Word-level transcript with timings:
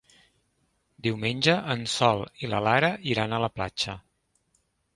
Diumenge 1.07 1.55
en 1.75 1.85
Sol 1.97 2.23
i 2.47 2.51
na 2.55 2.63
Lara 2.69 2.91
iran 3.13 3.37
a 3.37 3.43
la 3.47 3.53
platja. 3.59 3.99